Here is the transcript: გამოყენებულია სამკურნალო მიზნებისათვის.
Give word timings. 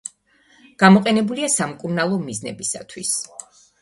გამოყენებულია 0.83 1.49
სამკურნალო 1.57 2.21
მიზნებისათვის. 2.25 3.17